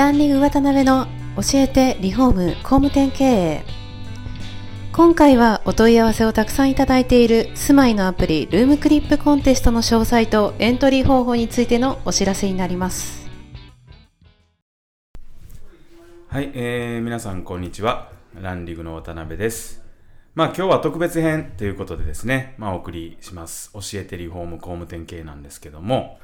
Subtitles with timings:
[0.00, 3.64] ランディング渡辺の教えてリフォーム工務店経営。
[4.94, 13.28] 今回はお問い合わせをたくさんいただいている住まいのアプリルームクリップコンテストの詳細とエントリー方法についてのお知らせになります。
[16.28, 18.10] はい、えー、皆さんこんにちは。
[18.40, 19.84] ランディングの渡辺です。
[20.34, 23.70] まあ今日は特別編ということでですね、まあお送りします。
[23.74, 26.18] 教えてリフォーム工務店系なんですけども、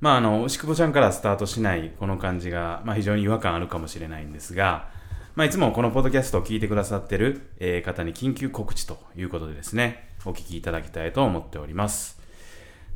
[0.00, 4.88] まあ、あの、牛久保ちゃんからスタートしないこの感じが、まあ、非常に違和感あるかもしれないんですが、
[5.36, 12.18] まあ、いつもこのポッドキャストを聞いてくださってる、え、方に緊急告知ということでですね、お聞きいただきたいと思っております。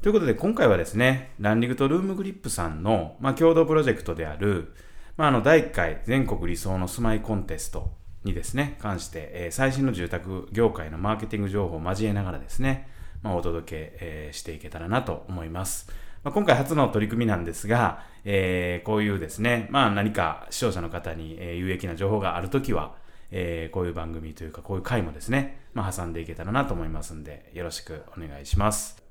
[0.00, 4.74] ということで、今回はですね、ランリグとルームグリップさんの、まあ、共同プロジェクトである、
[5.18, 7.92] まあ、あの、第1回全国理想の住まいコンテスト
[8.24, 12.88] にですね、関して、えー、最新の住宅業界のマーケティング情報を交えながらですね、
[13.22, 15.90] まあ、お届け、えー、していけたらなと思います。
[16.24, 22.94] まあ、今回初の取り組みなんですが、えー、こういうですね、まあ何か視聴者の方に、え有益な情報があるときは、
[23.30, 29.02] えー、こういう番組というか、こういう回もですね、まあ、挟んでいけたらなと思いますんで、よろしくお願いします。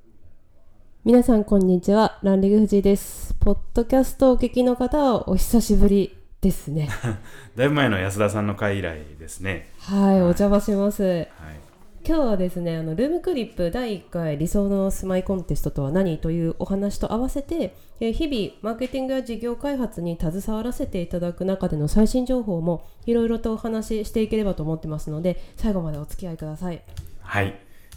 [1.05, 2.17] 皆さん、こんにちは。
[2.23, 3.35] ランリグフジです。
[3.35, 6.89] ポッドキャストをお聞きの方は、お久しぶりですね。
[7.55, 9.69] だいぶ前の安田さんの回以来ですね。
[9.81, 11.03] はい、はい、お邪魔します。
[11.03, 11.72] はい
[12.05, 26.81] 今日はですねあのルームクリップ第1回理想の住まいコンテストとは何というお話と合わせて、え日々マーケティングや事業開発に携わらせていただく中での最新情報もいろいろとお話ししていければと思ってますので最後までお付き合いください。
[27.21, 27.55] はい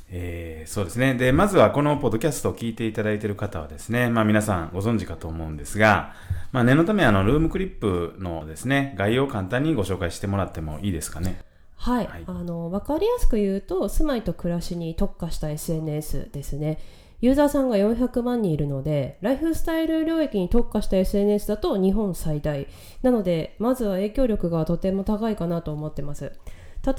[0.08, 1.14] えー、そうですね。
[1.14, 6.14] で、まずはこのポッドキャストを聞いていただいている方はですね、まあ皆さんご存知かと思うんですが、
[6.52, 11.40] まあ念のためあのルームクリップのですね、概要を簡単にご紹介してもらってもいいですかね。
[11.86, 16.78] はい、はい、あの分かりやすく言うと住まいと暮らしに特化した SNS ですね。
[17.20, 22.66] ユーザーさんが400万人いるのでライフスタイル領域に特化した SNS だと日本最大。
[23.02, 26.32] なのでまずは影響力がとても高いかなと思ってます。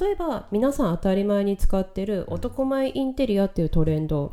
[0.00, 4.32] 例えば皆さん当たり前に使ってる男前インテリアっていうトレンド。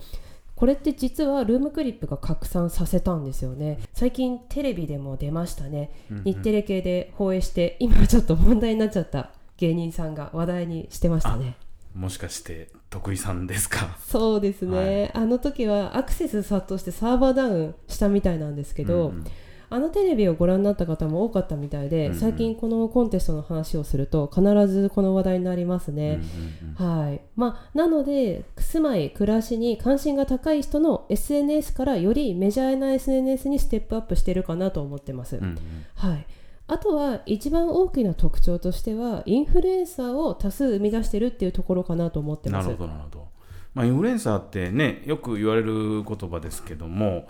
[0.55, 3.77] これって実はルームクリップが拡散させたんですよね。
[3.93, 5.91] 最近テレビでも出ましたね、
[6.23, 11.55] 日テレ系で放映して今ちょっと問題になっちゃった芸人さんが話題にしてましたね。
[11.93, 13.97] もしかして徳井さんですか？
[14.05, 19.25] そうですね、はい、あの時はアクセス殺到してサーバーダウンしたみたいなんですけど、うんうん、
[19.69, 26.19] あのテレビをご覧になった方も多かったみたいで、うんうん、最近このコンテストの話をすると必ずこの話題になりますね、
[26.63, 27.21] うんうんうん、はい。
[27.37, 35.57] まあ、なので住まい暮らしに関心が高い人の SNS からよりメジャーな SNS にステップアップしてるかなと思ってます、うんうん、
[35.95, 36.25] はい
[36.67, 42.65] あとは一番大きな特徴としてはインフルエンサーを多数生み出してるっていうところかなと思ってます。
[42.65, 43.34] なるほどなるほど
[43.75, 47.27] まあ、インフルエンサーってね、よく言われる言葉ですけども、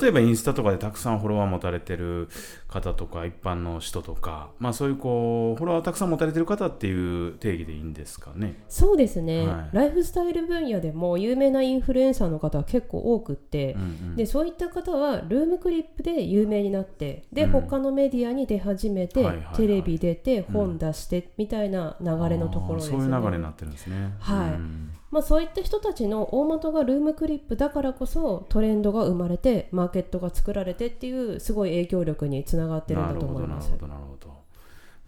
[0.00, 2.28] 例えばインスタとかでたくさんフォロワー持たれてる
[2.68, 8.62] 方とか、一般の人とか、まあそういうこう、フォロワーたくさん持たれてる方っていう定義でいいんですかね？
[8.68, 22.98] そうですね、はい、ライフスタイル分野でも有名なインフルエンサーの方は結構多くって、うんうん、でそういった方はルームクリップで有名になって、で、うん、他のメディアに出始めて、はいはいはい、テレビ出て、本出して、みたいな流れのところですね。
[22.98, 24.14] そういう流れになってるんですね。
[24.20, 24.50] はい。
[24.50, 33.70] うんまあ、そういった人たちの大元がルームクリップだからこそトレンドが生まれてマーケットが作られてっていうすごい影響力につながってるんだと思います。
[33.70, 34.38] なるほどなるほど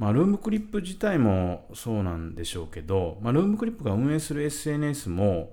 [0.00, 5.50] まあ、ルームクリップ自体もそうなんでしょうけど、まあ、ルームクリップが運営する SNS も、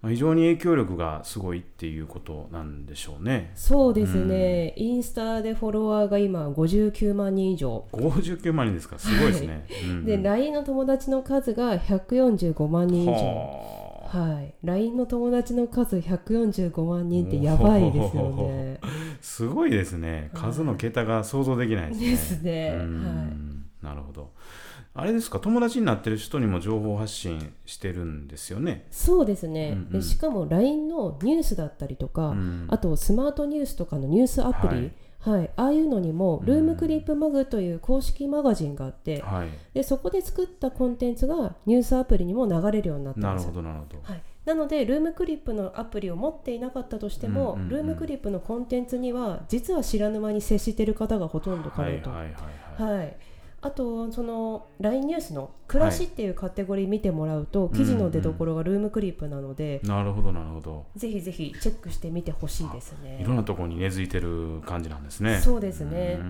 [0.00, 3.50] まあ、非常に影響力がすごいっていうことなんでしょうね。
[3.56, 7.88] そうですね、うん、インスタでフォロワーが今59万人以上。
[7.90, 9.66] 59万人ですか、すごいですね。
[9.68, 13.77] はい、で、LINE の友達の数が145万人以上。
[14.08, 18.80] はい、LINE の友達の数145万人ってやばいですよね。
[19.20, 20.30] すごいですね。
[20.32, 22.72] 数の桁が想像できないですね。
[23.82, 24.30] なるほど。
[24.94, 25.40] あれですか？
[25.40, 28.86] 友達になってる人にも情報発信してるんですよね？
[28.90, 29.76] そうですね。
[29.90, 52.10] うんうん、しかも LINE のニュースだったりとか、うん、あとスマートニュースとかのニュースアプリ、はいはい、ああいうのにもルームクリップマグという公式マガジンがあって、はい、でそこで作ったコンテンツがニュースアプリにも流れるようになってますなるほどなるほど、はい、なのでルームクリップのアプリを持っていなかったとしても、うんうんうん、ルームクリップのコンテンツには実は知らぬ間に接している方がほとんどかなと。
[52.10, 52.34] はい、
[52.78, 52.98] はい。
[52.98, 53.16] はい
[53.60, 60.86] あとその LINE ニュースの暮らしっていうカテゴリー見てもらうと、はい、記事の出所がルームクリップなので、うんうん、なるほどなるほど。
[60.94, 63.18] ぜひぜひチェックしてみてほしいですね。
[63.20, 65.40] いろんなところに根付いてる感じなんですね。
[65.40, 66.20] そうですね。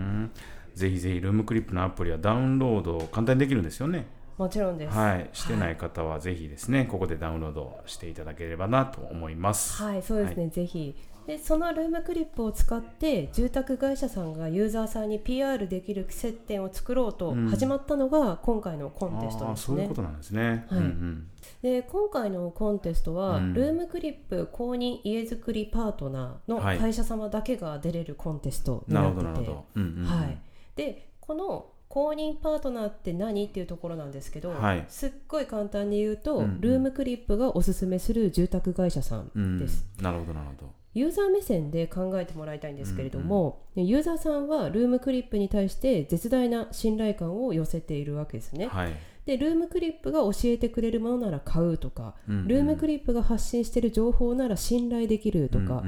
[0.75, 4.07] ぜひぜひルームクリップのアプリはダウンロード簡単にできるんですよね。
[4.39, 4.97] もちろんです。
[4.97, 9.83] はい、してない方はぜひですね、はい、ここでダウンロードしていただければなと思います。
[9.83, 10.95] はい、そうですね、はい、ぜひ
[11.29, 17.51] でそのルームクリップを使って住宅会社さんがユーザーさんに PR できる接点を作ろうとうん。
[17.51, 19.75] 始まったのが今回のコンテストですね。
[19.75, 19.95] そういうこ。
[19.97, 20.65] となんですね。
[20.71, 20.79] はい。
[20.79, 21.31] うんうん。
[21.61, 23.53] で今回のコンテストは、うん。
[23.53, 26.79] ルームクリップ公認家づくりパートナーのはい。
[26.79, 30.39] 会社様だけが出れるコンテストにななってて、はい、
[30.77, 34.87] でこの公認パートナーって何っていうところなんですけど、はい。
[34.89, 36.61] すっごい簡単に言うと、うんうん。
[36.63, 39.59] ルームクリップがおすすめする住宅会社さんうん。
[39.59, 39.85] です。
[40.01, 40.78] なるほどなるほど。
[40.95, 48.67] ユーザー目線で考えてもらいたいんですけれども、ユーザーさんはルームクリップに対して絶大な信頼感を寄せているわけですね。
[48.67, 48.93] はい。
[49.29, 55.79] でルームクリップが教えてくれるものなら買うとか、うんうんルームクリップが発信している情報なら信頼できるとか、うんうん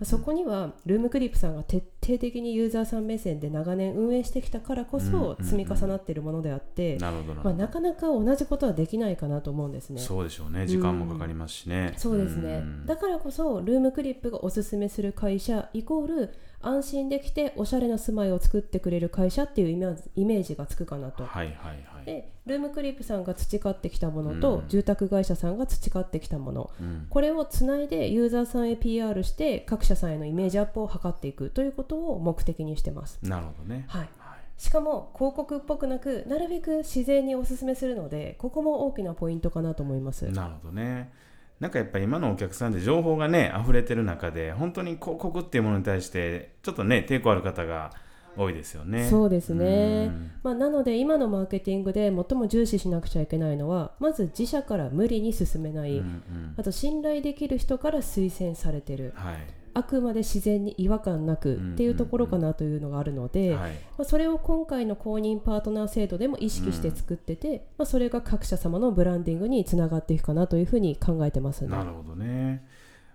[0.00, 7.54] うんそこにはルームクリップさんが徹底的にユーザーさん目線で長年運営してきたからこうんうんうんそ積み重なっているものであって、なるほどなるまあ。
[7.54, 10.00] なかなか同じことはできないかなと思うんですね。
[10.00, 10.66] そうでしょうね。
[10.66, 11.94] 時間もかかりますしね。
[11.96, 16.30] そうですね、んだからこそルームクリップがおすすめする会社イコール
[16.60, 19.68] 安心できておしゃれな住まいを作ってくれる会社っていう
[20.16, 21.24] イメージがつくかなと。
[21.24, 21.56] はいはい
[21.86, 22.04] はい。
[22.04, 33.18] でルームクリップさんが培ってきたものと、うん住宅会社さんが培ってきたものうんこれをつないでユーザーさんへ PR して各社さんへのイメージアップを図っていくということを目的にしてます。
[33.22, 33.84] なるほどね。
[33.88, 34.08] はい、はい
[34.58, 40.28] しかも広告っぽくなくなるべく自然におすすめするのでここも大きなポイントかなと思います。
[40.30, 41.12] なるほどね。
[41.60, 47.92] なんかやっぱり今のお客さんで情報がね溢れてる中で本当に広告っていうものに対してちょっとね抵抗ある方が
[48.36, 49.08] 多いですよね。
[49.08, 49.64] そうですね。
[50.06, 50.30] うん。
[50.44, 56.54] まあ、なので今のマーケティングで最も重視しなくちゃいけないのはまず自社から無理に進めない、うんうん。
[56.56, 59.12] あと信頼できる人から推薦されてる。
[59.16, 71.70] はいあくまで自然に違和感なくっていうところかなというのがあるので、はいまあ、それを今回の公認パートナー制度でも意識して作ってて、まあ、それが各社様のブランディングにつながっていくかなというふうに考えてますね。
[71.70, 72.66] なるほどね。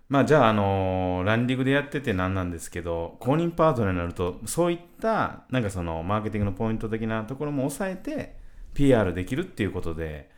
[0.10, 8.36] まあじゃあ、あのーランディングでやっててなんなんですけど、公認パートナーになると、そういった、なんかその、マーケティングのポイント的なところも抑えて、
[8.74, 10.30] PR できるっていうことで、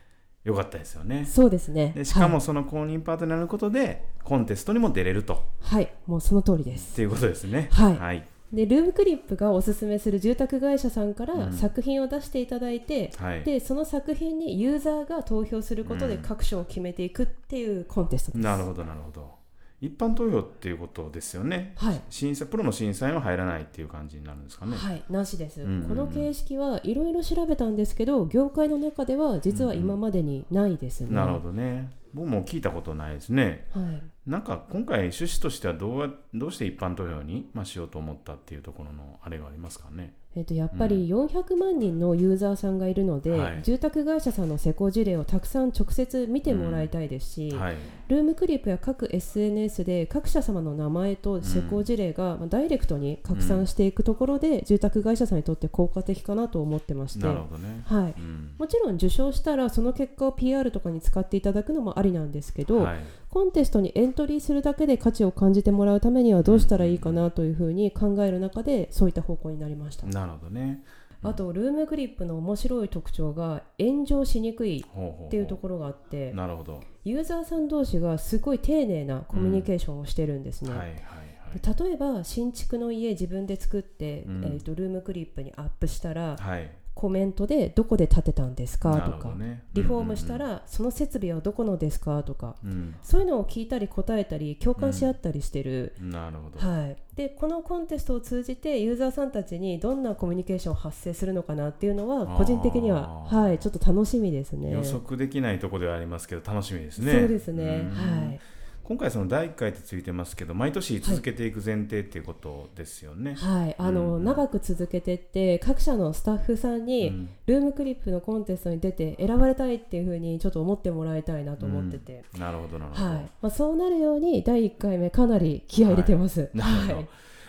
[0.46, 1.26] よかったですよね。
[1.26, 7.68] そうですねでしかはい、もその公認パートナーになることで、コンテストにも出れると、はい、もうその通りですっていうことですね。
[7.72, 8.26] はいはい。
[8.52, 18.44] でルームクリップがおすすめする住宅会社さんからうん作品を出していただいて、はいでその作品にユーザーが投票することでうん各賞を決めていくっていうコンテストです。
[18.44, 19.45] なるほど、なるほど。
[19.80, 21.74] 一般投票っていうことですよね。
[21.76, 24.76] はい審査プロの審査員は入らないっていう感じになるんですかね。
[24.76, 31.14] はい、なしです、うんうんうんこの形式はいろいろ調べたんですけど業界の中では実は今までにないですね。
[31.14, 31.90] なるほどね。
[32.16, 33.68] 僕も聞いたことないですね。
[33.72, 40.14] はいなんか今回趣旨としてはどうやどうして一般投票に、まあ、しようと思ったっていうところのあれがありますかね。
[40.34, 47.76] えっとやっぱり400万人のユーザーさんがいるので、はい住宅会社さんの施工事例をたくさん直接見てもらいたいですし、はい。
[48.08, 57.82] ルームクリップや各 SNS で各社様の名前と施工事例が、まあダイレクトに拡散していくところで、住宅会社さんにとって効果的かなと思ってまして、なるほどね。
[57.86, 58.54] はい、うん。
[58.58, 62.98] もちろん受賞したらその結果を PR とかに使っていただくのもありなんですけど、はい。
[63.28, 70.06] コンテストにエントリーするだけで価値を感じてもらうためにはどうしたらいいかなというふうに考える中でそういった方向になりました。
[70.06, 70.82] なるほどね。
[71.22, 76.80] あとルームクリップの面白い特徴が炎上しにくいっていうところがあってなるほど。
[77.04, 80.70] ユーザーさん同士がすごい丁寧なコミュニケーションをしてるんですね。
[80.70, 81.58] はいはいはい。
[81.58, 86.70] で例えば新築の家自分で作って、うんえー、とルームクリップにアップしたらはい。
[86.96, 89.62] コメントでどこで建てたんですかなとか、ね。
[89.74, 96.10] リフォームしたうんらその設備はどこのですかとかうんそういうのを聞いたり答えたり共感し合ったりしてる、うん。
[96.10, 96.58] なるほど。
[96.58, 104.72] はい、でこのコンテストを通じてユーザーさんたちにどんなコミュニケーションを発生するのかなっていうのは個人的には、はい、ちょっと楽しみですね。
[104.72, 107.12] 予測できないところではありますけど楽しみですね。
[107.12, 108.40] そうですね、うんはい
[108.86, 113.34] 今回その第1回ってついてますけど毎年続けていく前提っていうことですよね。
[113.34, 114.24] はい、あの、うん。
[114.24, 117.28] 長く続けてって各社のスタッフさんに、うん。
[117.46, 123.10] ルームクリップのコンテストに出て選ばれたいっていうふうにちょっと思ってもらいたいなと思ってて、なるほどなるほど。
[123.10, 123.20] はい。
[123.42, 126.48] まあ、そうなるように第1回目かなり気合い入れてます。
[126.54, 126.94] なるほど。
[126.94, 127.08] はい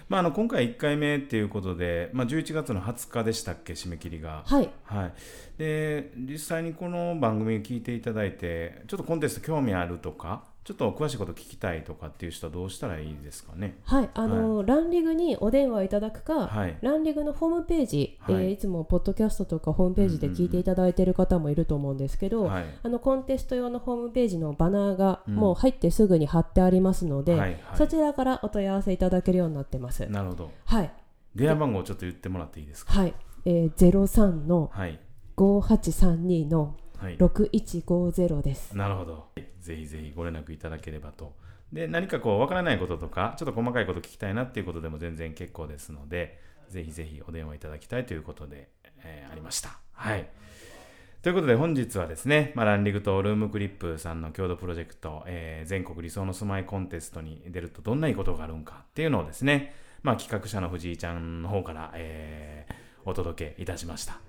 [0.09, 4.43] まあ、あの今回1回目っていうことで、まあ、11月の20日でしたっけ締め切りが。
[4.45, 4.69] はい。
[4.83, 5.13] はい、
[5.57, 13.77] で実際にこの番組を聞いていただいてちょっとコンテスト興味あるとかちょっと詳しいこと聞きたいとかっていう人はどうしたらいいですかね？
[13.85, 16.77] はい、あの、ランリグにお電話いただくか、はい。
[16.81, 18.35] ランリグのホームページ、はい。
[18.35, 22.65] いえーいつもポッドキャストとかホームページで聞いていただいている方もいると思うんですけど、はい。
[22.83, 25.35] あのコンテスト用のホームページのバナーがうん。
[25.35, 27.59] もう入ってすぐに貼ってありますので、はいはい。
[27.77, 30.05] そちらからお問い合わせいただけるようになってます。
[30.07, 30.51] なるほど。
[30.65, 30.91] はい、
[31.33, 32.91] 電話番号をちょっと言ってもらっていいですか？
[32.91, 33.13] はい、
[33.45, 34.99] えー、03のはい。
[35.37, 38.75] 5832のはい、6150です。
[38.75, 39.27] なるほど。
[39.59, 41.35] ぜひぜひご連絡いただければと。
[41.71, 46.39] で何かこうわからないこととかちょっと細かいこと聞きたいなっていうことでも全然結構ですので
[46.69, 48.69] ぜひぜひお電話いただきたいということで、
[49.03, 49.77] えー、ありました。
[49.93, 50.29] はい。
[51.21, 59.73] ということで本日はですね、まあ、ランリグとルームクリップさんの共同プロジェクト、えー、全国理想の住まいコンテストに出るとどんないいことがあるんかっていうのをですね、
[60.03, 62.73] まあ、企画者の藤井ちゃんの方から、えー、
[63.03, 64.21] お届けいたしました。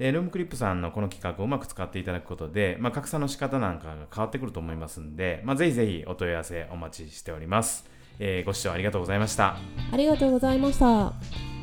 [0.00, 7.84] で、ルームクリップさんのこの企画をうまく使っていただくことで、まあ、拡散の仕方なんかが変わってくると思いますんで、まあ、ぜひぜひお問い合わせお待ちしております。
[8.18, 9.58] えー、ご視聴ありがとうございました。
[9.92, 11.59] ありがとうございました。